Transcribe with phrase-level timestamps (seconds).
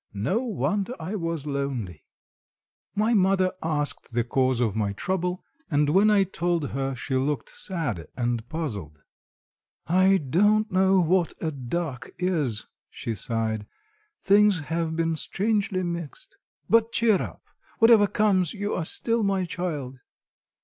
[0.15, 2.03] No wonder I was lonely.
[2.95, 7.49] My mother asked the cause of my trouble, and when I told her she looked
[7.51, 9.03] sad and puzzled.
[9.85, 13.67] "I don't know what a duck is," she sighed,
[14.19, 16.35] "things have been strangely mixed.
[16.67, 17.43] But cheer up.
[17.77, 19.99] Whatever comes you are still my child."